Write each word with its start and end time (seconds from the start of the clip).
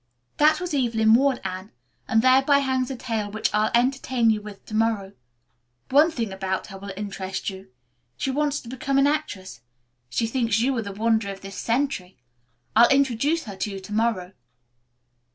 "That 0.37 0.59
was 0.59 0.73
Evelyn 0.73 1.13
Ward, 1.13 1.39
Anne, 1.43 1.71
and 2.07 2.23
thereby 2.23 2.57
hangs 2.57 2.89
a 2.89 2.95
tale 2.95 3.29
which 3.29 3.53
I'll 3.53 3.69
entertain 3.75 4.31
you 4.31 4.41
with 4.41 4.65
to 4.65 4.73
morrow. 4.73 5.13
One 5.91 6.09
thing 6.09 6.33
about 6.33 6.65
her 6.65 6.77
will 6.79 6.91
interest 6.97 7.51
you. 7.51 7.69
She 8.17 8.31
wants 8.31 8.59
to 8.61 8.67
become 8.67 8.97
an 8.97 9.05
actress. 9.05 9.61
She 10.09 10.25
thinks 10.25 10.57
you 10.59 10.75
are 10.75 10.81
the 10.81 10.91
wonder 10.91 11.29
of 11.31 11.41
this 11.41 11.55
century. 11.55 12.17
I'll 12.75 12.89
introduce 12.89 13.43
her 13.43 13.55
to 13.57 13.69
you 13.69 13.79
to 13.79 13.93
morrow." 13.93 14.33